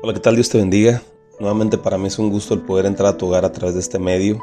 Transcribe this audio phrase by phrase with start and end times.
[0.00, 0.36] Hola, ¿qué tal?
[0.36, 1.02] Dios te bendiga.
[1.40, 3.80] Nuevamente para mí es un gusto el poder entrar a tu hogar a través de
[3.80, 4.38] este medio.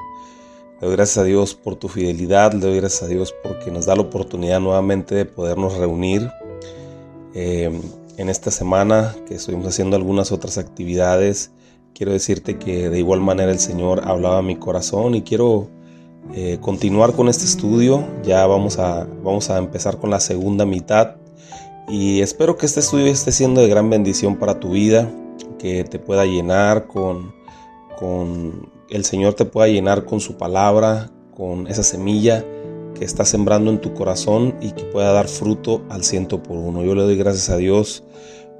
[0.81, 3.85] Le doy gracias a Dios por tu fidelidad, le doy gracias a Dios porque nos
[3.85, 6.29] da la oportunidad nuevamente de podernos reunir.
[7.33, 7.71] Eh,
[8.17, 11.51] en esta semana que estuvimos haciendo algunas otras actividades,
[11.93, 15.69] quiero decirte que de igual manera el Señor hablaba a mi corazón y quiero
[16.33, 18.05] eh, continuar con este estudio.
[18.23, 21.15] Ya vamos a, vamos a empezar con la segunda mitad
[21.87, 25.09] y espero que este estudio esté siendo de gran bendición para tu vida
[25.59, 27.33] que te pueda llenar con,
[27.97, 32.45] con el Señor te pueda llenar con su palabra, con esa semilla
[32.93, 36.83] que está sembrando en tu corazón y que pueda dar fruto al ciento por uno.
[36.83, 38.03] Yo le doy gracias a Dios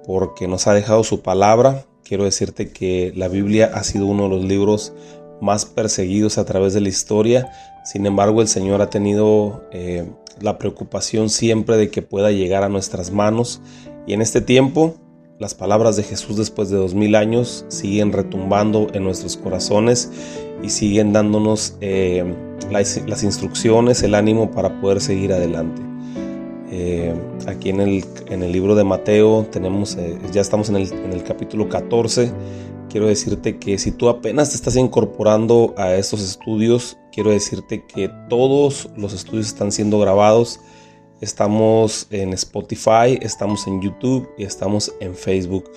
[0.06, 1.86] porque nos ha dejado su palabra.
[2.04, 4.94] Quiero decirte que la Biblia ha sido uno de los libros
[5.42, 7.50] más perseguidos a través de la historia.
[7.86, 10.10] Sin embargo, el Señor ha tenido eh,
[10.42, 13.62] la preocupación siempre de que pueda llegar a nuestras manos.
[14.06, 14.96] Y en este tiempo
[15.40, 20.10] las palabras de Jesús después de dos mil años siguen retumbando en nuestros corazones
[20.64, 22.24] y siguen dándonos eh,
[22.72, 25.82] las, instrucciones, el ánimo para poder seguir adelante.
[26.72, 27.14] Eh,
[27.48, 31.12] aquí en el, en el, libro de Mateo tenemos, eh, ya estamos en el, en
[31.12, 32.32] el capítulo 14.
[32.90, 38.10] Quiero decirte que si tú apenas te estás incorporando a estos estudios, quiero decirte que
[38.30, 40.62] todos los estudios están siendo grabados
[41.22, 45.72] Estamos en Spotify, estamos en YouTube y estamos en Facebook.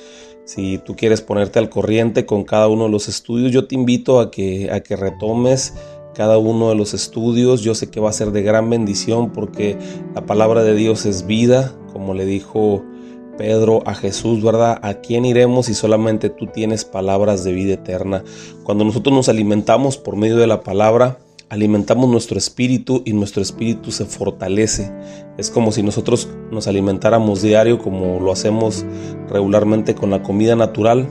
[0.45, 4.19] Si tú quieres ponerte al corriente con cada uno de los estudios, yo te invito
[4.19, 5.75] a que, a que retomes
[6.15, 7.61] cada uno de los estudios.
[7.61, 9.79] Yo sé que va a ser de gran bendición porque
[10.15, 12.83] la palabra de Dios es vida, como le dijo
[13.37, 14.81] Pedro a Jesús, ¿verdad?
[14.83, 18.25] ¿A quién iremos si solamente tú tienes palabras de vida eterna?
[18.65, 21.19] Cuando nosotros nos alimentamos por medio de la palabra,
[21.51, 24.93] alimentamos nuestro espíritu y nuestro espíritu se fortalece.
[25.39, 28.85] Es como si nosotros nos alimentáramos diario como lo hacemos
[29.31, 31.09] regularmente con la comida natural.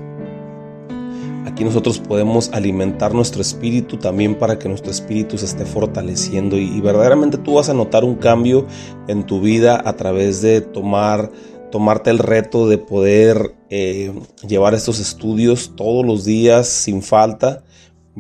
[1.45, 6.79] Aquí nosotros podemos alimentar nuestro espíritu también para que nuestro espíritu se esté fortaleciendo y,
[6.81, 8.67] verdaderamente tú vas a notar un cambio
[9.07, 11.31] en tu vida a través de tomar
[11.72, 14.13] tomarte el reto de poder eh,
[14.47, 17.63] llevar estos estudios todos los días sin falta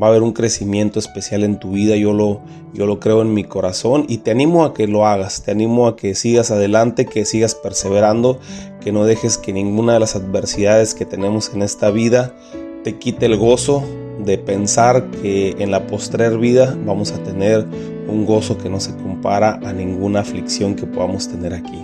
[0.01, 2.41] va a haber un crecimiento especial en tu vida, yo lo,
[2.73, 5.87] yo lo creo en mi corazón y te animo a que lo hagas, te animo
[5.87, 8.39] a que sigas adelante, que sigas perseverando,
[8.79, 12.35] que no dejes que ninguna de las adversidades que tenemos en esta vida
[12.83, 13.83] te quite el gozo
[14.23, 17.65] de pensar que en la postrer vida vamos a tener
[18.07, 21.77] un gozo que no se compara a ninguna aflicción que podamos tener aquí.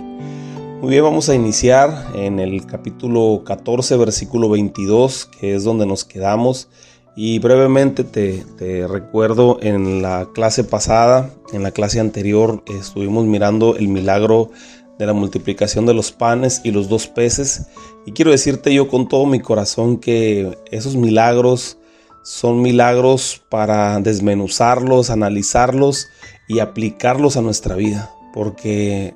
[0.80, 6.04] Muy bien, vamos a iniciar en el capítulo 14, versículo 22, que es donde nos
[6.04, 6.68] quedamos.
[7.16, 13.88] Y brevemente te, recuerdo en la clase pasada, en la clase anterior, estuvimos mirando el
[13.88, 14.50] milagro
[14.98, 17.66] de la multiplicación de los panes y los dos peces.
[18.04, 21.78] Y quiero decirte yo con todo mi corazón que esos milagros
[22.24, 26.08] son milagros para desmenuzarlos, analizarlos
[26.48, 28.10] y aplicarlos a nuestra vida.
[28.32, 29.14] Porque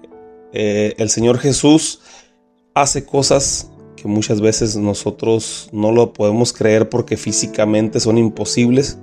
[0.52, 2.00] eh, el Señor Jesús
[2.74, 3.70] hace cosas
[4.00, 8.98] que muchas veces nosotros no lo podemos creer porque físicamente son imposibles,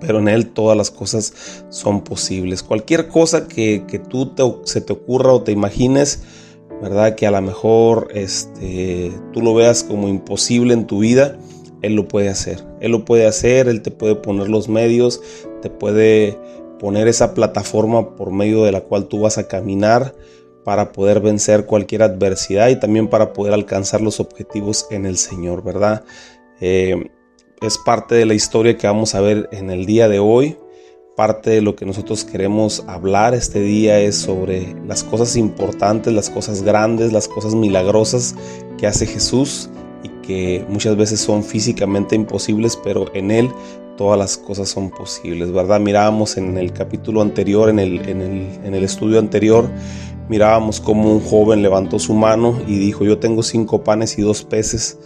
[0.00, 2.62] pero en Él todas las cosas son posibles.
[2.62, 6.22] Cualquier cosa que, que tú te, se te ocurra o te imagines,
[6.80, 7.16] ¿verdad?
[7.16, 11.36] Que a lo mejor este, tú lo veas como imposible en tu vida,
[11.82, 12.64] Él lo puede hacer.
[12.80, 15.22] Él lo puede hacer, Él te puede poner los medios,
[15.60, 16.38] te puede
[16.78, 20.14] poner esa plataforma por medio de la cual tú vas a caminar
[20.66, 25.62] para poder vencer cualquier adversidad y también para poder alcanzar los objetivos en el Señor,
[25.62, 26.02] ¿verdad?
[26.60, 27.08] Eh,
[27.62, 30.56] es parte de la historia que vamos a ver en el día de hoy.
[31.16, 36.30] Parte de lo que nosotros queremos hablar este día es sobre las cosas importantes, las
[36.30, 38.34] cosas grandes, las cosas milagrosas
[38.76, 39.70] que hace Jesús
[40.02, 43.52] y que muchas veces son físicamente imposibles, pero en Él
[43.96, 45.78] todas las cosas son posibles, ¿verdad?
[45.78, 49.70] Mirábamos en el capítulo anterior, en el, en el, en el estudio anterior,
[50.28, 54.44] mirábamos como un joven levantó su mano y dijo, yo tengo cinco panes y dos
[54.44, 54.98] peces,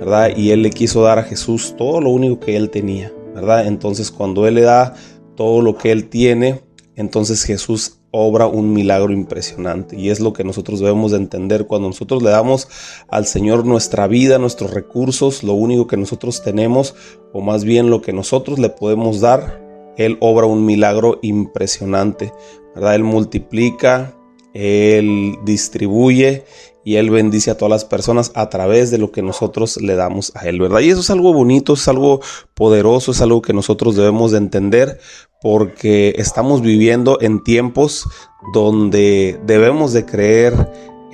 [0.00, 0.30] ¿verdad?
[0.36, 3.66] Y él le quiso dar a Jesús todo lo único que él tenía, ¿verdad?
[3.66, 4.94] Entonces cuando él le da
[5.36, 6.62] todo lo que él tiene,
[6.96, 11.88] entonces Jesús obra un milagro impresionante y es lo que nosotros debemos de entender cuando
[11.88, 12.68] nosotros le damos
[13.08, 16.94] al Señor nuestra vida, nuestros recursos, lo único que nosotros tenemos
[17.32, 19.60] o más bien lo que nosotros le podemos dar,
[19.96, 22.32] Él obra un milagro impresionante,
[22.76, 22.94] ¿verdad?
[22.94, 24.16] Él multiplica,
[24.54, 26.44] él distribuye
[26.84, 30.32] y Él bendice a todas las personas a través de lo que nosotros le damos
[30.36, 30.80] a Él, ¿verdad?
[30.80, 32.20] Y eso es algo bonito, es algo
[32.52, 35.00] poderoso, es algo que nosotros debemos de entender
[35.40, 38.06] porque estamos viviendo en tiempos
[38.52, 40.54] donde debemos de creer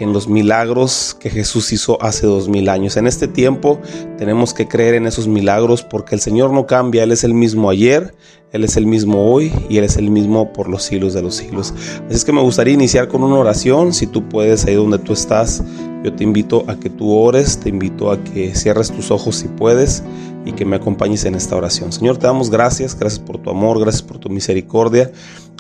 [0.01, 2.97] en los milagros que Jesús hizo hace dos mil años.
[2.97, 3.81] En este tiempo
[4.19, 7.71] tenemos que creer en esos milagros porque el Señor no cambia, Él es el mismo
[7.71, 8.15] ayer,
[8.53, 11.37] Él es el mismo hoy y Él es el mismo por los siglos de los
[11.37, 11.75] siglos.
[12.07, 15.13] Así es que me gustaría iniciar con una oración, si tú puedes, ahí donde tú
[15.13, 15.63] estás,
[16.03, 19.49] yo te invito a que tú ores, te invito a que cierres tus ojos si
[19.49, 20.03] puedes
[20.45, 21.93] y que me acompañes en esta oración.
[21.93, 25.13] Señor, te damos gracias, gracias por tu amor, gracias por tu misericordia.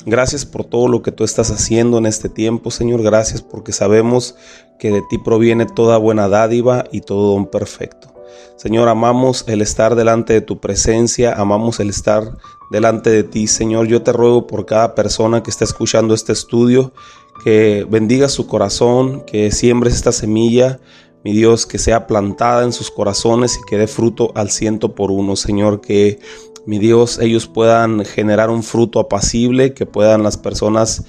[0.06, 3.02] Gracias por todo lo que tú estás haciendo en este tiempo, Señor.
[3.02, 4.34] Gracias porque sabemos
[4.78, 8.08] que de ti proviene toda buena dádiva y todo don perfecto.
[8.56, 12.36] Señor, amamos el estar delante de tu presencia, amamos el estar
[12.70, 13.86] delante de ti, Señor.
[13.88, 16.92] Yo te ruego por cada persona que está escuchando este estudio,
[17.42, 20.80] que bendiga su corazón, que siembres esta semilla,
[21.24, 25.10] mi Dios, que sea plantada en sus corazones y que dé fruto al ciento por
[25.10, 26.18] uno, Señor, que
[26.66, 31.04] mi Dios, ellos puedan generar un fruto apacible, que puedan las personas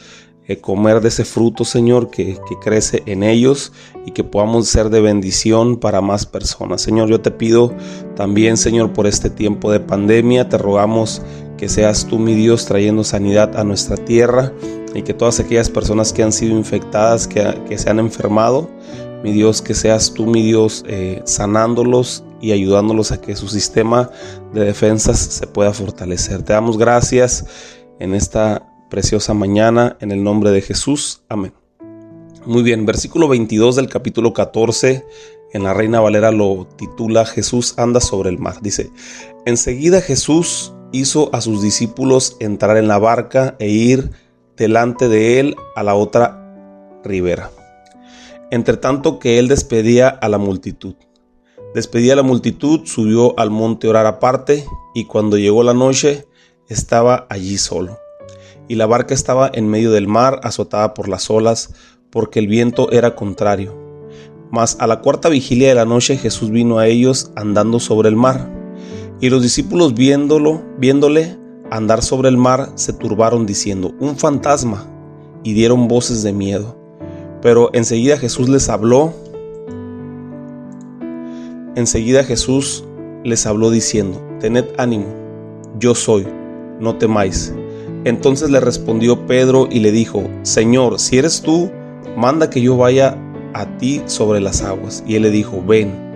[0.48, 3.72] eh, comer de ese fruto, Señor, que, que, crece en ellos
[4.06, 6.81] y que podamos ser de bendición para más personas.
[6.81, 7.74] Señor, yo te pido
[8.16, 11.22] también, Señor, por este tiempo de pandemia, te rogamos
[11.62, 14.52] que seas tú, mi Dios, trayendo sanidad a nuestra tierra
[14.96, 18.68] y que todas aquellas personas que han sido infectadas, que, que se han enfermado,
[19.24, 24.10] mi Dios, que seas tú, mi Dios, eh, sanándolos y ayudándolos a que su sistema
[24.56, 26.42] de defensas se pueda fortalecer.
[26.42, 27.46] Te damos gracias
[28.00, 31.22] en esta preciosa mañana, en el nombre de Jesús.
[31.30, 31.54] Amén.
[32.44, 35.06] Muy bien, versículo 22 del capítulo 14,
[35.54, 38.63] en la Reina Valera lo titula Jesús anda sobre el mar.
[38.63, 38.90] Dice,
[39.46, 44.11] enseguida Jesús hizo a sus discípulos entrar en la barca e ir
[44.57, 46.38] delante de él a la otra
[47.03, 47.51] ribera
[48.51, 50.95] entre tanto que él despedía a la multitud.
[51.73, 56.27] Despedía a la multitud, subió al monte orar aparte, y cuando llegó la noche,
[56.67, 57.97] estaba allí solo.
[58.67, 61.73] Y la barca estaba en medio del mar, azotada por las olas,
[62.11, 63.77] porque el viento era contrario.
[64.51, 68.17] Mas a la cuarta vigilia de la noche Jesús vino a ellos andando sobre el
[68.17, 68.61] mar.
[69.21, 71.38] Y los discípulos viéndolo, viéndole
[71.69, 74.88] andar sobre el mar, se turbaron diciendo, un fantasma,
[75.44, 76.75] y dieron voces de miedo.
[77.41, 79.13] Pero enseguida Jesús les habló.
[81.75, 82.83] Enseguida Jesús
[83.23, 85.06] les habló diciendo, Tened ánimo,
[85.79, 86.27] yo soy,
[86.79, 87.53] no temáis.
[88.03, 91.69] Entonces le respondió Pedro y le dijo, Señor, si eres tú,
[92.17, 93.17] manda que yo vaya
[93.53, 95.03] a ti sobre las aguas.
[95.07, 96.11] Y él le dijo, ven.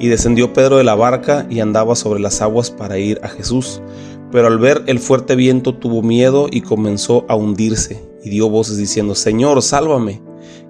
[0.00, 3.82] Y descendió Pedro de la barca y andaba sobre las aguas para ir a Jesús.
[4.30, 8.76] Pero al ver el fuerte viento tuvo miedo y comenzó a hundirse, y dio voces
[8.76, 10.20] diciendo, Señor, sálvame.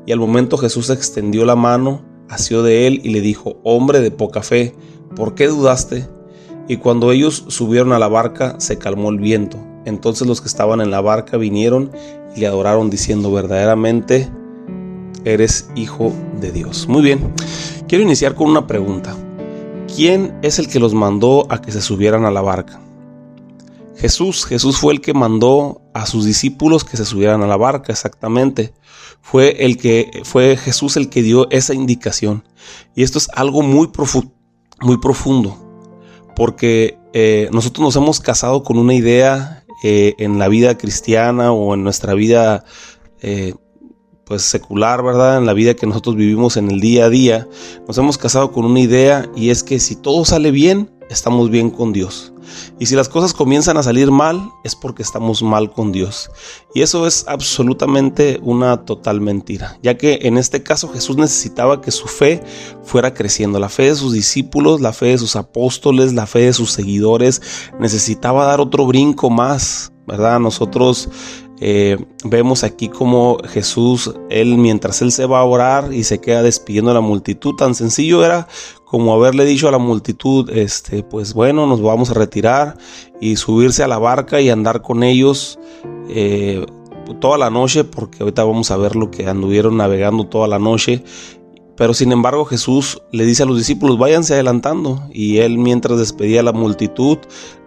[0.06, 4.10] Y al momento Jesús extendió la mano, asió de él y le dijo, hombre de
[4.10, 4.74] poca fe,
[5.16, 6.06] ¿por qué dudaste?
[6.68, 9.58] Y cuando ellos subieron a la barca, se calmó el viento.
[9.84, 11.90] Entonces los que estaban en la barca vinieron
[12.36, 14.28] y le adoraron diciendo, verdaderamente
[15.24, 16.86] eres hijo de Dios.
[16.88, 17.32] Muy bien,
[17.88, 19.16] quiero iniciar con una pregunta.
[19.94, 22.80] ¿Quién es el que los mandó a que se subieran a la barca?
[23.96, 27.92] Jesús, Jesús fue el que mandó a sus discípulos que se subieran a la barca,
[27.92, 28.72] exactamente.
[29.20, 32.44] Fue el que fue Jesús el que dio esa indicación.
[32.94, 33.90] Y esto es algo muy,
[34.82, 35.56] muy profundo,
[36.36, 41.74] porque eh, nosotros nos hemos casado con una idea eh, en la vida cristiana o
[41.74, 42.64] en nuestra vida
[43.20, 43.54] eh,
[44.28, 45.38] pues secular, ¿verdad?
[45.38, 47.48] En la vida que nosotros vivimos en el día a día,
[47.86, 51.70] nos hemos casado con una idea y es que si todo sale bien, estamos bien
[51.70, 52.34] con Dios.
[52.78, 56.30] Y si las cosas comienzan a salir mal, es porque estamos mal con Dios.
[56.74, 61.90] Y eso es absolutamente una total mentira, ya que en este caso Jesús necesitaba que
[61.90, 62.42] su fe
[62.84, 63.58] fuera creciendo.
[63.58, 67.42] La fe de sus discípulos, la fe de sus apóstoles, la fe de sus seguidores,
[67.78, 70.40] necesitaba dar otro brinco más, ¿verdad?
[70.40, 71.08] Nosotros
[71.60, 76.42] eh, vemos aquí como Jesús, él mientras él se va a orar y se queda
[76.42, 78.46] despidiendo a la multitud, tan sencillo era
[78.84, 82.78] como haberle dicho a la multitud, este, pues bueno, nos vamos a retirar
[83.20, 85.58] y subirse a la barca y andar con ellos
[86.08, 86.64] eh,
[87.20, 91.02] toda la noche, porque ahorita vamos a ver lo que anduvieron navegando toda la noche
[91.78, 95.08] pero sin embargo Jesús le dice a los discípulos, váyanse adelantando.
[95.12, 97.18] Y él mientras despedía a la multitud,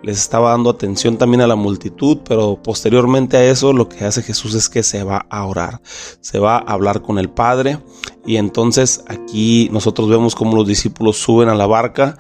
[0.04, 4.22] les estaba dando atención también a la multitud, pero posteriormente a eso lo que hace
[4.22, 5.80] Jesús es que se va a orar,
[6.20, 7.80] se va a hablar con el Padre.
[8.26, 12.18] Y entonces aquí nosotros vemos cómo los discípulos suben a la barca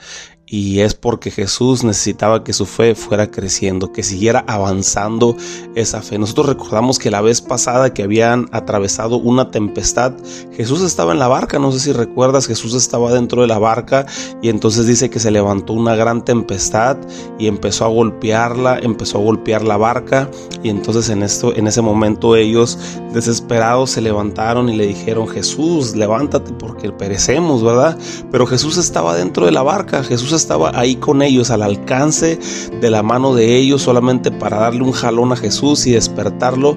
[0.53, 5.37] y es porque Jesús necesitaba que su fe fuera creciendo, que siguiera avanzando
[5.75, 6.17] esa fe.
[6.17, 10.11] Nosotros recordamos que la vez pasada que habían atravesado una tempestad,
[10.51, 14.05] Jesús estaba en la barca, no sé si recuerdas, Jesús estaba dentro de la barca
[14.41, 16.97] y entonces dice que se levantó una gran tempestad
[17.39, 20.29] y empezó a golpearla, empezó a golpear la barca
[20.61, 22.77] y entonces en esto en ese momento ellos
[23.13, 27.97] desesperados se levantaron y le dijeron, "Jesús, levántate porque perecemos", ¿verdad?
[28.31, 32.39] Pero Jesús estaba dentro de la barca, Jesús estaba ahí con ellos, al alcance
[32.81, 36.75] de la mano de ellos, solamente para darle un jalón a Jesús y despertarlo.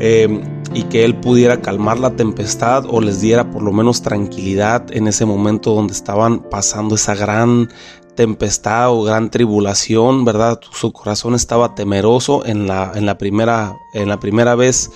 [0.00, 0.42] Eh,
[0.74, 5.08] y que Él pudiera calmar la tempestad o les diera por lo menos tranquilidad en
[5.08, 7.70] ese momento donde estaban pasando esa gran
[8.14, 10.60] tempestad o gran tribulación, ¿verdad?
[10.72, 14.90] Su corazón estaba temeroso en la, en la, primera, en la primera vez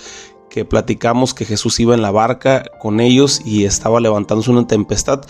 [0.49, 5.21] que platicamos que Jesús iba en la barca con ellos y estaba levantándose una tempestad,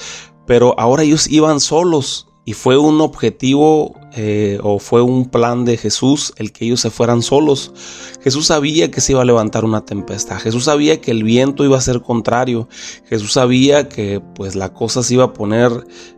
[0.45, 5.77] pero ahora ellos iban solos y fue un objetivo eh, o fue un plan de
[5.77, 7.71] Jesús el que ellos se fueran solos.
[8.21, 10.39] Jesús sabía que se iba a levantar una tempestad.
[10.39, 12.67] Jesús sabía que el viento iba a ser contrario.
[13.07, 15.71] Jesús sabía que pues la cosa se iba a poner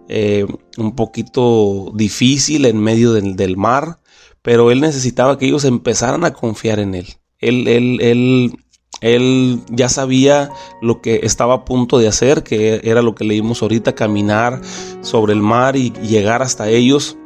[0.09, 3.99] eh, un poquito difícil en medio del, del, mar.
[4.41, 7.07] Pero él necesitaba que ellos empezaran a confiar en él.
[7.37, 8.64] Él, él, él
[9.05, 10.49] él ya sabía
[10.81, 14.61] lo que estaba a punto de hacer, que era lo que leímos ahorita, caminar
[15.01, 17.17] sobre el mar y llegar hasta ellos.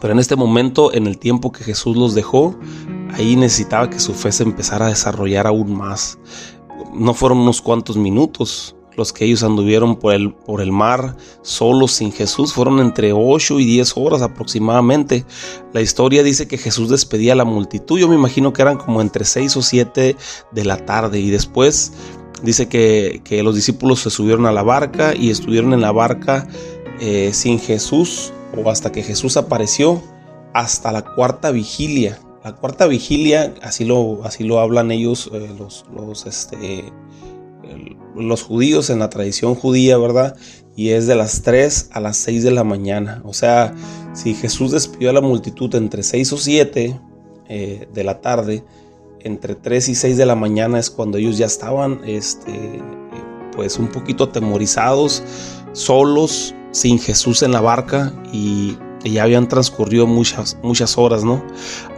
[0.00, 2.56] Pero en este momento, en el tiempo que Jesús los dejó,
[3.14, 6.18] ahí necesitaba que su fe se empezara a desarrollar aún más.
[6.92, 11.92] No fueron unos cuantos minutos, los que ellos anduvieron por el, por el mar solos
[11.92, 15.24] sin Jesús fueron entre 8 y 10 horas aproximadamente.
[15.72, 17.98] La historia dice que Jesús despedía a la multitud.
[17.98, 20.16] Yo me imagino que eran como entre 6 o 7
[20.50, 21.20] de la tarde.
[21.20, 21.92] Y después
[22.42, 26.48] dice que, los discípulos se subieron a la barca y estuvieron en la barca
[27.00, 30.02] eh, sin Jesús o hasta que Jesús apareció
[30.54, 32.18] hasta la cuarta vigilia.
[32.44, 36.92] La cuarta vigilia, así lo, así lo hablan ellos, eh, los, los este,
[38.16, 40.36] los judíos en la tradición judía, ¿verdad?
[40.76, 43.22] Y es de las 3 a las 6 de la mañana.
[43.24, 43.74] O sea,
[44.12, 47.00] si Jesús despidió a la multitud entre 6 o 7
[47.48, 48.64] eh, de la tarde,
[49.20, 52.80] entre 3 y 6 de la mañana es cuando ellos ya estaban, este,
[53.54, 55.22] pues un poquito atemorizados,
[55.72, 61.42] solos, sin Jesús en la barca y, ya habían transcurrido muchas, muchas horas, ¿no?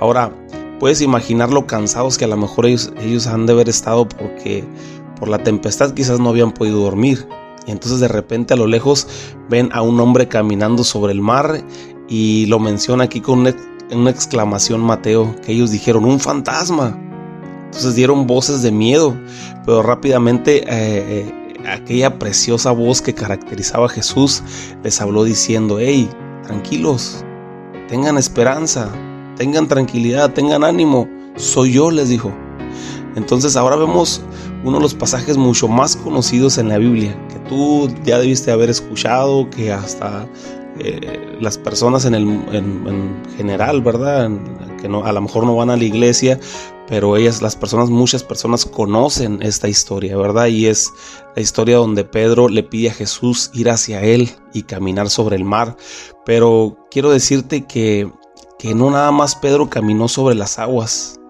[0.01, 0.33] Ahora,
[0.79, 4.65] puedes imaginar lo cansados que a lo mejor ellos, ellos han de haber estado porque
[5.21, 7.29] por la tempestad quizás no habían podido dormir.
[7.67, 9.07] Y entonces de repente a lo lejos
[9.49, 11.63] ven a un hombre caminando sobre el mar
[12.09, 13.41] y lo menciona aquí con
[13.91, 16.99] una, exclamación Mateo, que ellos dijeron, un fantasma.
[17.67, 19.15] Entonces dieron voces de miedo,
[19.65, 24.43] pero rápidamente eh, eh, aquella preciosa voz que caracterizaba a Jesús
[24.83, 26.09] les habló diciendo, hey,
[26.43, 27.25] tranquilos,
[27.89, 28.91] tengan esperanza,
[29.37, 32.33] tengan tranquilidad, tengan ánimo, soy yo, les dijo.
[33.17, 34.23] Entonces ahora vemos
[34.65, 38.71] uno de los pasajes mucho más conocidos en la Biblia, que tú ya debiste haber
[38.71, 40.29] escuchado, que hasta
[40.79, 44.31] eh, las personas en, el, en, general, ¿verdad?
[44.81, 46.39] Que no, a lo mejor no van a la iglesia,
[46.87, 50.47] pero ellas, las personas, muchas personas conocen esta historia, ¿verdad?
[50.47, 50.91] Y es
[51.35, 55.45] la historia donde Pedro le pide a Jesús ir hacia él y caminar sobre el
[55.45, 55.77] mar.
[56.25, 58.11] Pero quiero decirte que,
[58.59, 61.21] que no nada más Pedro caminó sobre las aguas,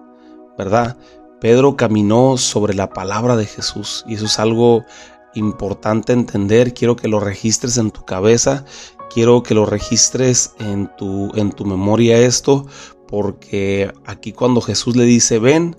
[0.57, 0.97] ¿verdad?
[1.41, 4.85] Pedro caminó sobre la palabra de Jesús y eso es algo
[5.33, 6.73] importante entender.
[6.73, 8.63] Quiero que lo registres en tu cabeza,
[9.11, 12.67] quiero que lo registres en tu, en tu memoria esto,
[13.07, 15.75] porque aquí cuando Jesús le dice ven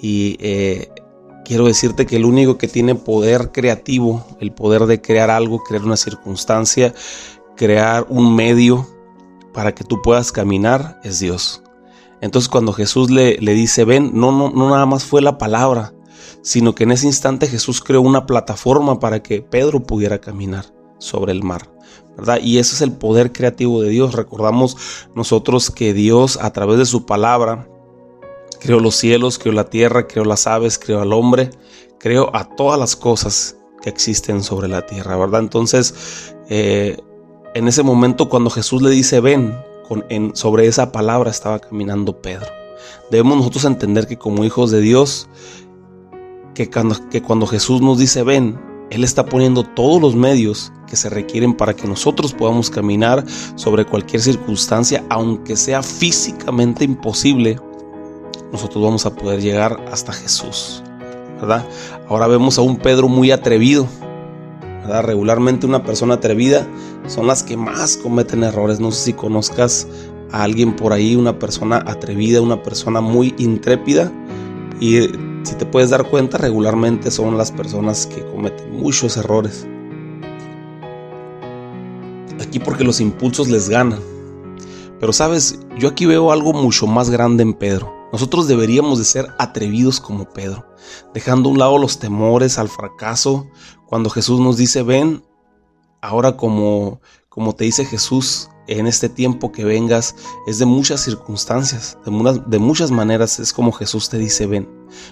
[0.00, 0.90] y eh,
[1.46, 5.82] quiero decirte que el único que tiene poder creativo, el poder de crear algo, crear
[5.82, 6.92] una circunstancia,
[7.56, 8.86] crear un medio
[9.54, 11.62] para que tú puedas caminar, es Dios.
[12.20, 15.94] Entonces cuando Jesús le, le dice, ven, no, no, no nada más fue la palabra,
[16.42, 20.66] sino que en ese instante Jesús creó una plataforma para que Pedro pudiera caminar
[20.98, 21.70] sobre el mar.
[22.16, 22.40] ¿verdad?
[22.42, 24.14] Y ese es el poder creativo de Dios.
[24.14, 24.76] Recordamos
[25.14, 27.68] nosotros que Dios a través de su palabra
[28.60, 31.50] creó los cielos, creó la tierra, creó las aves, creó al hombre,
[31.98, 35.40] creó a todas las cosas que existen sobre la tierra, ¿verdad?
[35.40, 36.98] Entonces, eh,
[37.54, 39.58] en ese momento cuando Jesús le dice, ven,
[40.34, 42.46] sobre esa palabra estaba caminando Pedro.
[43.10, 45.28] Debemos nosotros entender que como hijos de Dios,
[46.54, 48.58] que cuando, que cuando Jesús nos dice ven,
[48.90, 53.84] Él está poniendo todos los medios que se requieren para que nosotros podamos caminar sobre
[53.84, 57.58] cualquier circunstancia, aunque sea físicamente imposible,
[58.52, 60.82] nosotros vamos a poder llegar hasta Jesús.
[61.40, 61.66] ¿verdad?
[62.08, 63.86] Ahora vemos a un Pedro muy atrevido,
[65.02, 66.66] Regularmente una persona atrevida
[67.06, 68.80] son las que más cometen errores.
[68.80, 69.86] No sé si conozcas
[70.32, 74.12] a alguien por ahí, una persona atrevida, una persona muy intrépida.
[74.80, 75.00] Y
[75.42, 79.66] si te puedes dar cuenta, regularmente son las personas que cometen muchos errores.
[82.40, 84.00] Aquí porque los impulsos les ganan.
[84.98, 87.99] Pero sabes, yo aquí veo algo mucho más grande en Pedro.
[88.12, 90.66] Nosotros deberíamos de ser atrevidos como Pedro,
[91.14, 93.46] dejando a un lado los temores al fracaso.
[93.86, 95.22] Cuando Jesús nos dice, ven,
[96.00, 100.14] ahora como, como te dice Jesús, en este tiempo que vengas,
[100.46, 104.68] es de muchas circunstancias, de, de muchas maneras es como Jesús te dice, ven.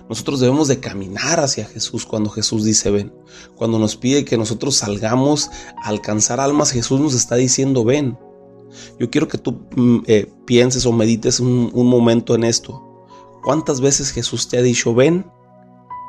[0.09, 3.13] Nosotros debemos de caminar hacia Jesús cuando Jesús dice, ven.
[3.57, 5.51] Cuando nos pide que nosotros salgamos
[5.83, 8.17] a alcanzar almas, Jesús nos está diciendo, ven.
[8.99, 12.88] Yo quiero que tú mm, eh, pienses o medites un, un momento en esto.
[13.49, 15.25] ¿Cuántas veces Jesús te ha dicho ven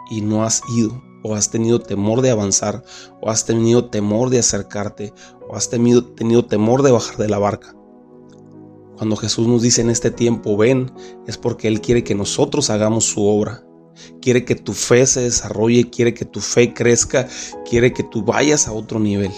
[0.10, 1.02] y no has ido?
[1.24, 2.84] ¿O has tenido temor de avanzar?
[3.22, 5.14] ¿O has tenido temor de acercarte?
[5.48, 6.04] ¿O has tenido,
[6.46, 7.74] temor de bajar de la barca?
[8.98, 10.92] Cuando Jesús nos dice en este tiempo ven,
[11.28, 13.64] es porque Él quiere que nosotros hagamos su obra.
[14.22, 17.30] Quiere que tu fe se desarrolle, quiere que tu fe crezca,
[17.64, 19.32] quiere que tú vayas a otro nivel.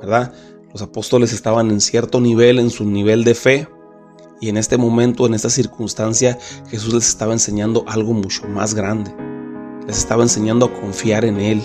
[0.00, 0.32] ¿Verdad?
[0.72, 3.68] Los apóstoles estaban en cierto nivel, en su nivel de fe,
[4.40, 9.14] y en este momento, en esta circunstancia, Jesús les estaba enseñando algo mucho más grande.
[9.86, 11.62] Les estaba enseñando a confiar en Él.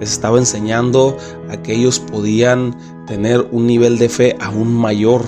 [0.00, 1.16] Les estaba enseñando
[1.48, 2.76] a que ellos podían
[3.06, 5.22] tener un nivel de fe aún mayor.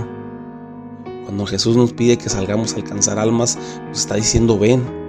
[1.25, 3.59] Cuando Jesús nos pide que salgamos a alcanzar almas,
[3.89, 5.02] nos está diciendo ven.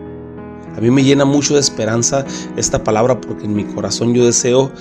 [0.76, 2.26] A mí me llena mucho de esperanza
[2.58, 4.72] esta palabra porque en mi corazón yo deseo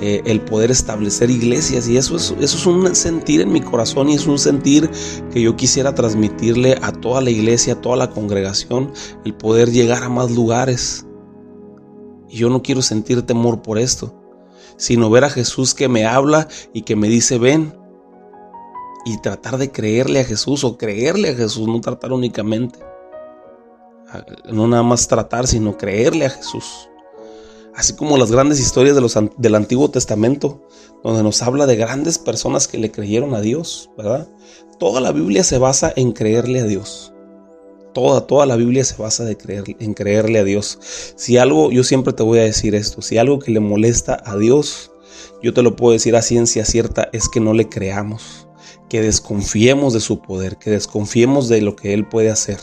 [0.00, 4.08] eh, el poder establecer iglesias y eso es, eso es un sentir en mi corazón
[4.08, 4.88] y es un sentir
[5.30, 8.92] que yo quisiera transmitirle a toda la iglesia, a toda la congregación,
[9.26, 11.06] el poder llegar a más lugares.
[12.30, 14.14] Y yo no quiero sentir temor por esto,
[14.78, 17.74] sino ver a Jesús que me habla y que me dice ven
[19.04, 22.89] y tratar de creerle a Jesús o creerle a Jesús, no tratar únicamente.
[24.50, 26.90] No nada más tratar, sino creerle a Jesús
[27.80, 30.62] así como las grandes historias de los, del Antiguo Testamento,
[31.02, 34.28] donde nos habla de grandes personas que le creyeron a Dios, ¿verdad?
[34.78, 37.12] Toda la Biblia se basa en creerle a Dios.
[37.94, 40.78] Toda, toda la Biblia se basa de creer, en creerle a Dios.
[41.16, 44.36] Si algo, yo siempre te voy a decir esto, si algo que le molesta a
[44.36, 44.92] Dios,
[45.42, 48.46] yo te lo puedo decir a ciencia cierta, es que no le creamos,
[48.88, 52.58] que desconfiemos de su poder, que desconfiemos de lo que Él puede hacer.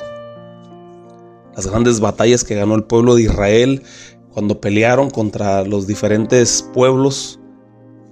[1.57, 3.81] Las grandes batallas que ganó el pueblo de Israel
[4.31, 7.39] cuando pelearon contra los diferentes pueblos,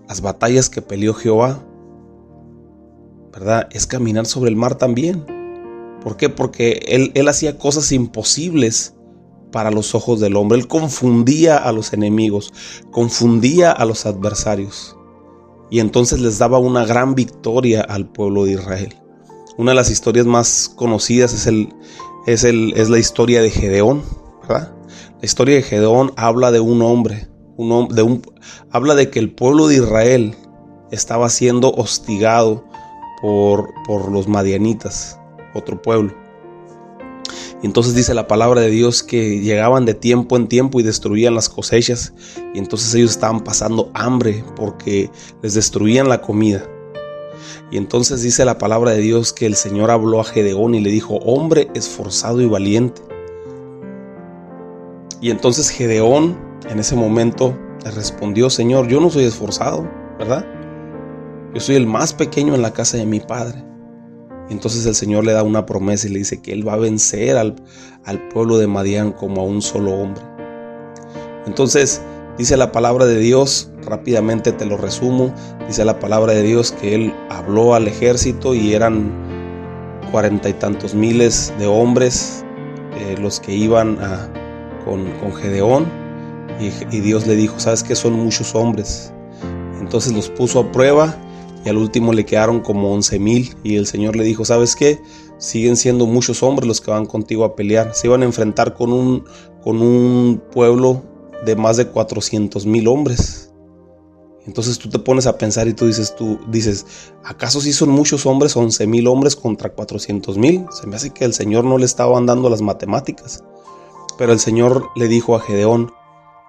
[0.09, 1.63] las batallas que peleó Jehová,
[3.31, 3.67] ¿verdad?
[3.71, 5.23] Es caminar sobre el mar también.
[6.01, 6.27] ¿Por qué?
[6.27, 8.95] Porque él, él hacía cosas imposibles
[9.51, 10.57] para los ojos del hombre.
[10.57, 12.51] Él confundía a los enemigos,
[12.89, 14.97] confundía a los adversarios.
[15.69, 18.95] Y entonces les daba una gran victoria al pueblo de Israel.
[19.59, 21.69] Una de las historias más conocidas es, el,
[22.25, 24.03] es, el, es la historia de Gedeón,
[24.41, 24.73] ¿verdad?
[25.19, 28.21] La historia de Gedeón habla de un hombre, un, de un,
[28.71, 30.35] habla de que el pueblo de Israel
[30.91, 32.65] estaba siendo hostigado
[33.21, 35.19] por, por los madianitas,
[35.53, 36.13] otro pueblo.
[37.63, 41.33] Y entonces dice la palabra de Dios que llegaban de tiempo en tiempo y destruían
[41.33, 42.13] las cosechas.
[42.53, 45.09] Y entonces ellos estaban pasando hambre porque
[45.41, 46.63] les destruían la comida.
[47.71, 50.89] Y entonces dice la palabra de Dios que el Señor habló a Gedeón y le
[50.91, 53.01] dijo, hombre esforzado y valiente.
[55.21, 56.37] Y entonces Gedeón
[56.69, 60.45] en ese momento le respondió, Señor, yo no soy esforzado, ¿verdad?
[61.53, 63.63] Yo soy el más pequeño en la casa de mi padre.
[64.49, 66.77] Y entonces el Señor le da una promesa y le dice que Él va a
[66.77, 67.55] vencer al,
[68.03, 70.23] al pueblo de Madián como a un solo hombre.
[71.47, 72.01] Entonces
[72.37, 75.33] dice la palabra de Dios, rápidamente te lo resumo,
[75.67, 79.11] dice la palabra de Dios que Él habló al ejército y eran
[80.11, 82.45] cuarenta y tantos miles de hombres
[82.97, 84.29] eh, los que iban a,
[84.85, 85.85] con, Gedeón
[86.59, 89.11] y, Dios le dijo, sabes que son muchos hombres.
[89.81, 91.15] Entonces los puso a prueba
[91.65, 95.01] y al último le quedaron como once mil y el Señor le dijo, sabes qué,
[95.37, 97.93] siguen siendo muchos hombres los que van contigo a pelear.
[97.93, 99.25] Se iban a enfrentar con un,
[99.61, 101.03] con un pueblo
[101.45, 103.51] de más de 400 mil hombres.
[104.45, 106.85] Entonces tú te pones a pensar y tú dices, tú dices,
[107.23, 110.65] ¿acaso si son muchos hombres, 11 mil hombres contra 400 mil?
[110.71, 113.43] Se me hace que el Señor no le estaba dando las matemáticas.
[114.17, 115.91] Pero el Señor le dijo a Gedeón,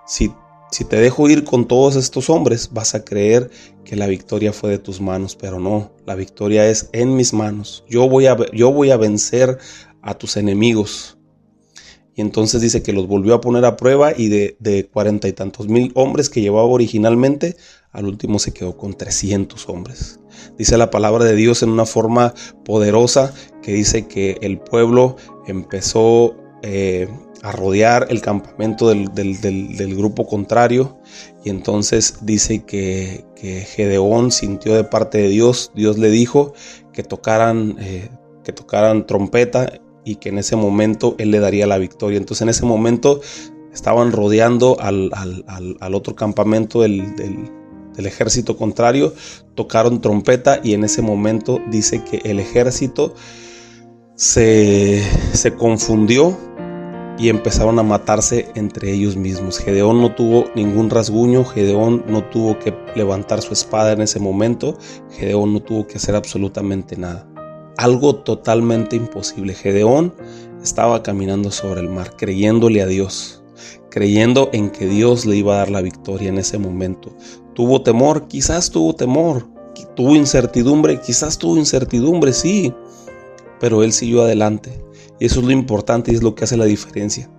[0.06, 0.30] si,
[0.70, 3.50] si te dejo ir con todos estos hombres, vas a creer
[3.84, 7.82] que la victoria fue de tus manos, pero no, la victoria es en mis manos.
[7.88, 9.58] Yo voy a, yo voy a vencer
[10.02, 11.16] a tus enemigos.
[12.16, 15.68] Y entonces dice que los volvió a poner a prueba y de cuarenta y tantos
[15.68, 17.56] mil hombres que llevaba originalmente,
[17.92, 20.18] al último se quedó con 300 hombres.
[20.58, 26.36] Dice la palabra de Dios en una forma poderosa que dice que el pueblo empezó
[26.62, 27.08] eh,
[27.42, 30.98] a rodear el campamento del, grupo contrario
[31.44, 36.54] y entonces dice que, Gedeón sintió de parte de Dios, Dios le dijo
[36.92, 38.08] que tocaran, eh,
[38.42, 42.16] que tocaran trompeta y que en ese momento él le daría la victoria.
[42.16, 43.20] Entonces en ese momento
[43.74, 45.10] estaban rodeando al,
[45.92, 49.12] otro campamento del, del ejército contrario,
[49.54, 53.14] tocaron trompeta y en ese momento dice que el ejército
[54.14, 56.36] se, se confundió
[57.18, 59.58] y empezaron a matarse entre ellos mismos.
[59.58, 64.76] Gedeón no tuvo ningún rasguño, Gedeón no tuvo que levantar su espada en ese momento,
[65.10, 67.26] Gedeón no tuvo que hacer absolutamente nada.
[67.76, 69.54] Algo totalmente imposible.
[69.54, 70.14] Gedeón
[70.62, 73.42] estaba caminando sobre el mar, creyéndole a Dios,
[73.90, 77.14] creyendo en que Dios le iba a dar la victoria en ese momento.
[77.54, 79.46] Tuvo temor, quizás tuvo temor.
[79.94, 82.72] Tuvo incertidumbre, quizás tuvo incertidumbre, sí.
[83.60, 84.82] Pero él siguió adelante.
[85.18, 87.30] Y eso es lo importante y es lo que hace la diferencia.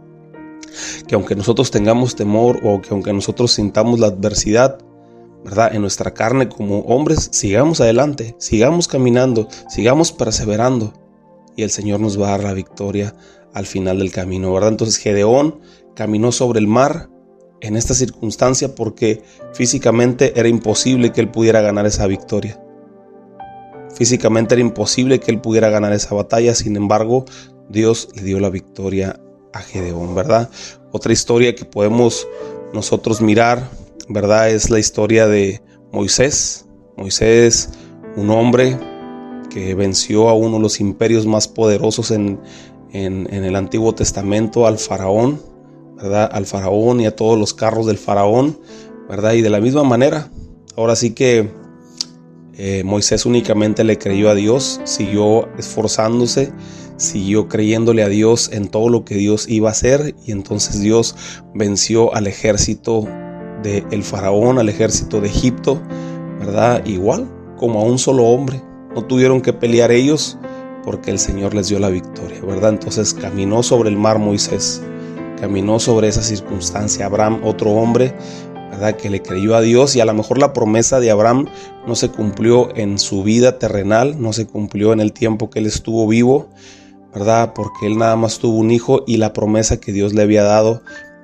[1.07, 4.79] Que aunque nosotros tengamos temor o que aunque nosotros sintamos la adversidad,
[5.71, 10.93] En nuestra carne como hombres, sigamos adelante, sigamos caminando, sigamos perseverando.
[11.55, 13.15] Y el Señor nos va a dar la victoria
[13.53, 14.69] al final del camino, ¿verdad?
[14.69, 15.61] Entonces Gedeón
[15.95, 17.09] caminó sobre el mar
[17.61, 22.61] en esta circunstancia porque físicamente era imposible que él pudiera ganar esa victoria.
[23.95, 27.25] Físicamente era imposible que él pudiera ganar esa batalla, sin embargo,
[27.69, 29.19] Dios le dio la victoria
[29.53, 30.49] a Gedeón, ¿verdad?
[30.91, 32.27] Otra historia que podemos
[32.73, 33.67] nosotros mirar,
[34.09, 34.49] ¿verdad?
[34.49, 36.65] Es la historia de Moisés.
[36.95, 37.69] Moisés,
[38.15, 38.77] un hombre
[39.49, 42.39] que venció a uno de los imperios más poderosos en,
[42.91, 45.41] en el Antiguo Testamento, al faraón,
[45.95, 46.29] ¿verdad?
[46.31, 48.59] Al faraón y a todos los carros del faraón,
[49.09, 49.33] ¿verdad?
[49.33, 50.29] Y de la misma manera,
[50.75, 51.49] ahora sí que
[52.59, 56.51] eh, Moisés únicamente le creyó a Dios, siguió esforzándose,
[56.97, 61.15] siguió creyéndole a Dios en todo lo que Dios iba a hacer y entonces Dios
[61.53, 63.07] venció al ejército
[63.63, 65.81] del el faraón, al ejército de Egipto,
[66.39, 66.85] ¿verdad?
[66.85, 68.61] Igual como a un solo hombre.
[68.95, 70.37] No tuvieron que pelear ellos
[70.83, 72.71] porque el Señor les dio la victoria, ¿verdad?
[72.71, 74.81] Entonces caminó sobre el mar Moisés
[75.39, 77.05] caminó sobre esa circunstancia.
[77.05, 78.13] Abraham, otro hombre,
[78.71, 78.95] ¿verdad?
[78.95, 81.47] Que le creyó a Dios y a lo mejor la promesa de Abraham
[81.87, 85.65] no se cumplió en su vida terrenal, no se cumplió en el tiempo que él
[85.65, 86.49] estuvo vivo,
[87.13, 87.53] ¿verdad?
[87.53, 90.81] Porque él nada más tuvo un hijo y la promesa que Dios le había dado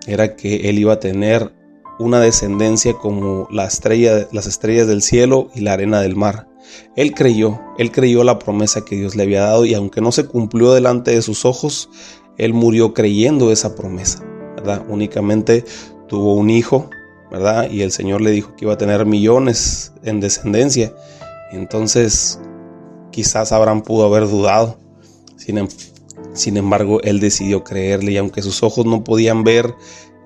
[0.08, 1.52] era que él iba a tener
[1.99, 6.47] una descendencia como las estrellas del cielo y la arena del mar.
[6.95, 10.25] Él creyó, él creyó la promesa que Dios le había dado y aunque no se
[10.25, 11.89] cumplió delante de sus ojos,
[12.38, 14.23] él murió creyendo esa promesa,
[14.56, 14.86] ¿verdad?
[14.89, 15.65] Únicamente
[16.08, 16.89] tuvo un hijo,
[17.32, 17.69] ¿verdad?
[17.69, 20.93] Y el Señor le dijo que iba a tener millones en descendencia.
[21.51, 22.39] Entonces,
[23.12, 24.77] quizás Abraham pudo haber dudado.
[25.36, 25.67] Sin, em,
[26.34, 29.75] sin embargo, él decidió creerle y aunque sus ojos no podían ver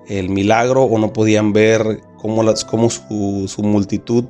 [0.08, 4.24] el milagro o no podían ver cómo, las, cómo su, su multitud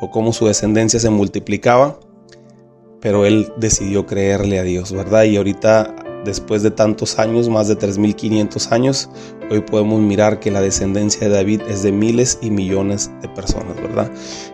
[0.00, 1.98] o cómo su descendencia se multiplicaba,
[3.00, 5.24] pero él decidió creerle a Dios, ¿verdad?
[5.24, 9.10] Y ahorita después de tantos años, más de 3.500 años,
[9.50, 13.76] hoy podemos mirar que la descendencia de David es de miles y millones de personas,
[13.76, 14.10] ¿verdad?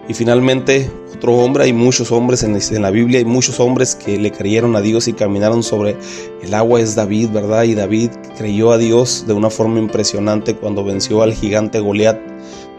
[0.08, 4.32] Y finalmente, otro hombre, hay muchos hombres en, la Biblia, hay muchos hombres que le
[4.32, 5.96] creyeron a Dios y caminaron sobre
[6.42, 7.64] el agua, es David, ¿verdad?
[7.64, 12.18] Y David creyó a Dios de una forma impresionante cuando venció al gigante Goliat.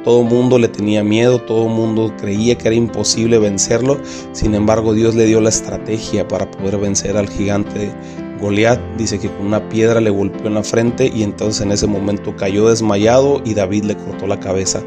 [0.04, 4.00] Todo mundo le tenía miedo, todo mundo creía que era imposible vencerlo.
[4.32, 7.94] Sin embargo, Dios le dio la estrategia para poder vencer al gigante
[8.42, 11.88] Goliat dice que con una piedra le golpeó en la frente y entonces en ese
[11.88, 14.82] momento cayó desmayado y David le cortó la cabeza,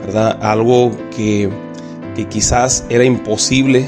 [0.00, 0.38] ¿verdad?
[0.40, 1.50] Algo que,
[2.14, 3.86] que quizás era imposible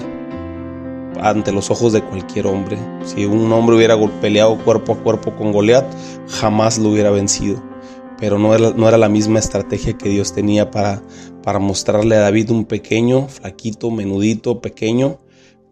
[1.21, 2.77] ante los ojos de cualquier hombre.
[3.05, 5.87] Si un hombre hubiera peleado cuerpo a cuerpo con Goliat,
[6.29, 7.63] jamás lo hubiera vencido.
[8.19, 11.03] Pero no era, no era la misma estrategia que Dios tenía para,
[11.43, 15.21] para mostrarle a David un pequeño, flaquito, menudito, pequeño,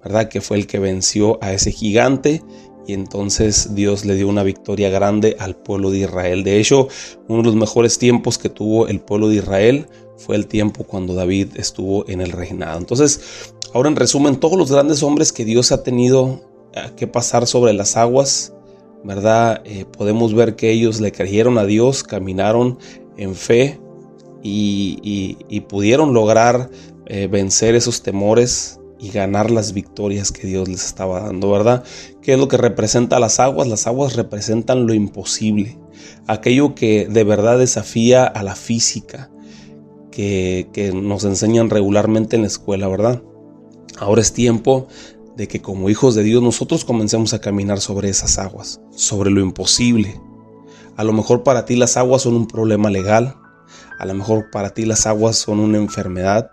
[0.02, 0.28] ¿verdad?
[0.28, 2.42] Que fue el que venció a ese gigante
[2.86, 6.44] y entonces Dios le dio una victoria grande al pueblo de Israel.
[6.44, 6.88] De hecho,
[7.28, 11.14] uno de los mejores tiempos que tuvo el pueblo de Israel fue el tiempo cuando
[11.14, 12.78] David estuvo en el reinado.
[12.78, 16.40] Entonces, ahora en resumen, todos los grandes hombres que Dios ha tenido
[16.72, 18.52] eh, que pasar sobre las aguas,
[19.04, 19.62] ¿verdad?
[19.64, 22.78] Eh, podemos ver que ellos le creyeron a Dios, caminaron
[23.16, 23.80] en fe
[24.42, 26.70] y, pudieron lograr
[27.06, 31.84] eh, vencer esos temores y ganar las victorias que Dios les estaba dando, ¿verdad?
[32.20, 33.66] ¿Qué es lo que representa las aguas?
[33.66, 35.78] Las aguas representan lo imposible,
[36.26, 39.30] aquello que de verdad desafía a la física,
[40.10, 43.22] que, que nos enseñan regularmente en la escuela, ¿verdad?
[43.98, 44.86] Ahora es tiempo
[45.36, 49.40] de que como hijos de Dios nosotros comencemos a caminar sobre esas aguas, sobre lo
[49.40, 50.20] imposible.
[50.96, 53.36] A lo mejor para ti las aguas son un problema legal,
[53.98, 56.50] a lo mejor para ti las aguas son una enfermedad,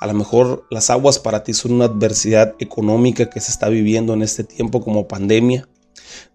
[0.00, 4.14] a lo mejor las aguas para ti son una adversidad económica que se está viviendo
[4.14, 5.68] en este tiempo como pandemia.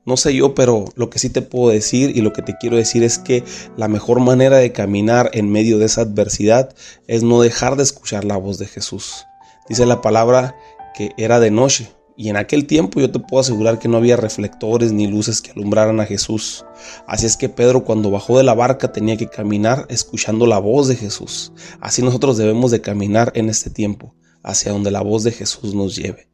[0.06, 2.76] No sé yo, pero lo que sí te puedo decir y lo que te quiero
[2.76, 3.44] decir es que
[3.78, 6.74] la mejor manera de caminar en medio de esa adversidad
[7.08, 9.26] es no dejar de escuchar la voz de Jesús.
[9.70, 10.56] Dice la palabra
[10.96, 14.18] que era de noche y en aquel tiempo yo te puedo asegurar que no había
[14.18, 16.66] reflectores ni luces que alumbraran a Jesús.
[17.08, 20.88] Así es que Pedro cuando bajó de la barca tenía que caminar escuchando la voz
[20.88, 21.52] de Jesús.
[21.80, 25.96] Así nosotros debemos de caminar en este tiempo, hacia donde la voz de Jesús nos
[25.96, 26.28] lleve.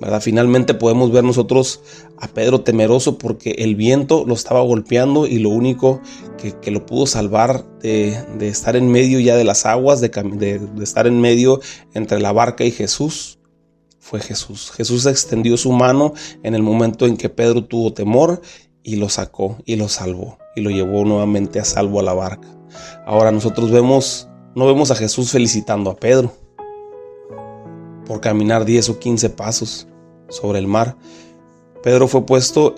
[0.00, 0.20] ¿verdad?
[0.20, 1.80] Finalmente podemos ver nosotros
[2.18, 6.00] a Pedro temeroso porque el viento lo estaba golpeando y lo único
[6.60, 11.06] que, lo pudo salvar de, estar en medio ya de las aguas, de, de estar
[11.06, 11.60] en medio
[11.94, 13.38] entre la barca y Jesús,
[14.02, 14.72] fue Jesús.
[14.72, 16.12] Jesús extendió su mano
[16.42, 18.42] en el momento en que Pedro tuvo temor
[18.82, 22.48] y lo sacó y lo salvó y lo llevó nuevamente a salvo a la barca.
[23.06, 26.34] Ahora nosotros vemos, no vemos a Jesús felicitando a Pedro
[28.04, 29.86] por caminar 10 o 15 pasos
[30.28, 30.96] sobre el mar.
[31.84, 32.74] Pedro fue puesto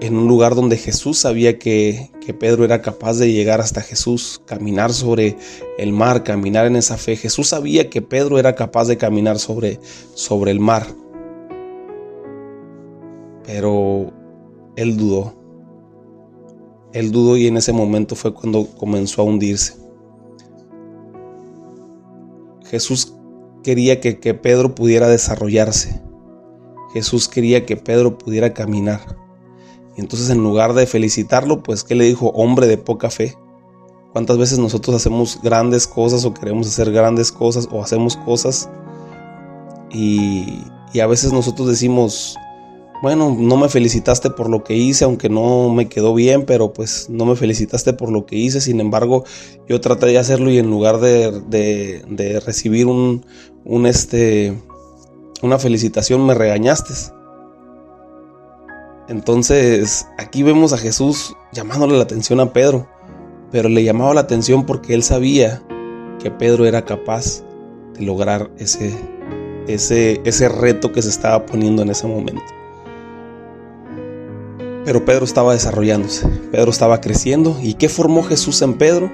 [0.00, 4.92] en un lugar donde Jesús sabía que, Pedro era capaz de llegar hasta Jesús, caminar
[4.92, 5.38] sobre
[5.78, 7.16] el mar, caminar en esa fe.
[7.16, 9.80] Jesús sabía que Pedro era capaz de caminar sobre,
[10.12, 10.86] sobre el mar.
[13.46, 14.12] Pero
[14.76, 15.32] él dudó.
[16.92, 19.76] Él dudó y en ese momento fue cuando comenzó a hundirse.
[22.66, 23.14] Jesús
[23.62, 26.02] quería que, que Pedro pudiera desarrollarse.
[26.92, 29.00] Jesús quería que Pedro pudiera caminar.
[29.98, 32.28] Entonces en lugar de felicitarlo, pues ¿qué le dijo?
[32.28, 33.36] Hombre de poca fe.
[34.12, 38.70] ¿Cuántas veces nosotros hacemos grandes cosas o queremos hacer grandes cosas o hacemos cosas
[39.90, 42.36] y, y a veces nosotros decimos,
[43.02, 47.08] bueno, no me felicitaste por lo que hice, aunque no me quedó bien, pero pues
[47.10, 48.60] no me felicitaste por lo que hice.
[48.60, 49.24] Sin embargo,
[49.68, 53.24] yo traté de hacerlo y en lugar de, de, de recibir un,
[53.64, 54.58] un este,
[55.42, 57.17] una felicitación me regañaste.
[59.08, 62.86] Entonces aquí vemos a Jesús llamándole la atención a Pedro,
[63.50, 65.62] pero le llamaba la atención porque él sabía
[66.22, 67.42] que Pedro era capaz
[67.94, 68.94] de lograr ese,
[69.66, 72.42] ese, ese reto que se estaba poniendo en ese momento.
[74.84, 77.58] Pero Pedro estaba desarrollándose, Pedro estaba creciendo.
[77.62, 79.10] ¿Y qué formó Jesús en Pedro?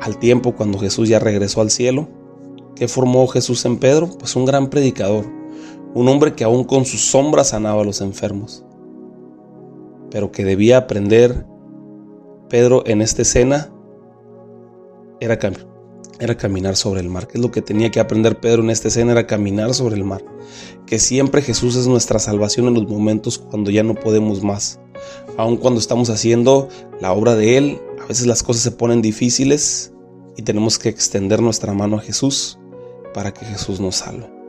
[0.00, 2.08] Al tiempo cuando Jesús ya regresó al cielo,
[2.76, 4.08] ¿qué formó Jesús en Pedro?
[4.18, 5.26] Pues un gran predicador,
[5.94, 8.64] un hombre que aún con sus sombras sanaba a los enfermos,
[10.10, 11.46] pero que debía aprender
[12.48, 13.72] Pedro en esta escena
[15.20, 17.28] era, caminar sobre el mar.
[17.28, 19.12] ¿Qué es lo que tenía que aprender Pedro en esta escena?
[19.12, 20.24] Era caminar sobre el mar.
[20.86, 24.80] Que siempre Jesús es nuestra salvación en los momentos cuando ya no podemos más.
[25.36, 26.68] Aun cuando estamos haciendo
[27.00, 29.92] la obra de Él, a veces las cosas se ponen difíciles
[30.36, 32.58] y tenemos que extender nuestra mano a Jesús
[33.14, 34.41] para que Jesús nos salve.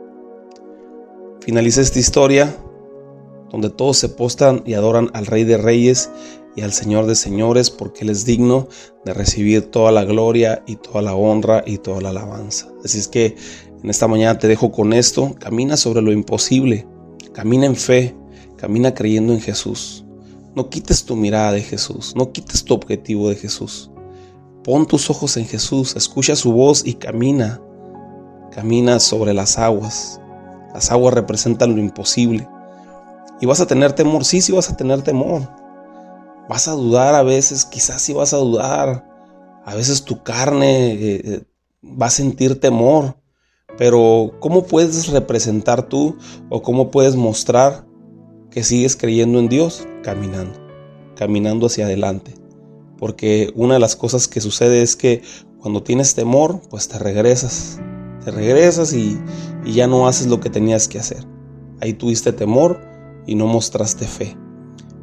[1.44, 2.56] Finaliza esta historia
[3.50, 6.10] donde todos se postran y adoran al Rey de Reyes
[6.56, 8.66] y al Señor de Señores porque Él es digno
[9.04, 12.72] de recibir toda la gloria y toda la honra y toda la alabanza.
[12.82, 13.36] Así es que
[13.82, 16.86] en esta mañana te dejo con esto, camina sobre lo imposible,
[17.34, 18.16] camina en fe,
[18.56, 20.06] camina creyendo en Jesús.
[20.54, 23.90] No quites tu mirada de Jesús, no quites tu objetivo de Jesús.
[24.62, 27.60] Pon tus ojos en Jesús, escucha su voz y camina.
[28.50, 30.22] Camina sobre las aguas,
[30.74, 32.48] las aguas representan lo imposible.
[33.40, 35.48] Y vas a tener temor, sí, sí vas a tener temor.
[36.48, 39.08] Vas a dudar a veces, quizás sí vas a dudar.
[39.64, 41.42] A veces tu carne eh, eh,
[41.84, 43.16] va a sentir temor.
[43.78, 46.16] Pero ¿cómo puedes representar tú
[46.50, 47.86] o cómo puedes mostrar
[48.50, 49.86] que sigues creyendo en Dios?
[50.02, 50.58] Caminando,
[51.16, 52.34] caminando hacia adelante.
[52.98, 55.22] Porque una de las cosas que sucede es que
[55.58, 57.80] cuando tienes temor, pues te regresas.
[58.24, 59.18] Te regresas y,
[59.64, 61.24] y ya no haces lo que tenías que hacer.
[61.80, 62.80] Ahí tuviste temor
[63.26, 64.36] y no mostraste fe.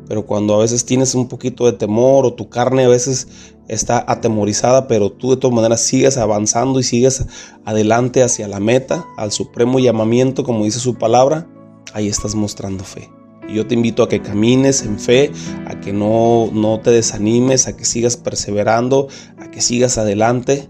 [0.07, 3.27] Pero cuando a veces tienes un poquito de temor o tu carne a veces
[3.69, 7.25] está atemorizada, pero tú de todas maneras sigues avanzando y sigues
[7.63, 11.47] adelante hacia la meta, al supremo llamamiento, como dice su palabra,
[11.93, 13.09] ahí estás mostrando fe.
[13.47, 15.31] Y yo te invito a que camines en fe,
[15.65, 19.07] a que no, no te desanimes, a que sigas perseverando,
[19.37, 20.67] a que sigas adelante,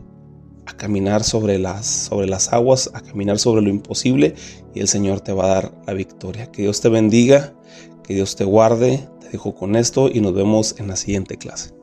[0.71, 4.35] a caminar sobre las, sobre las aguas, a caminar sobre lo imposible
[4.73, 6.51] y el Señor te va a dar la victoria.
[6.51, 7.53] Que Dios te bendiga,
[8.03, 9.07] que Dios te guarde.
[9.19, 11.80] Te dejo con esto y nos vemos en la siguiente clase.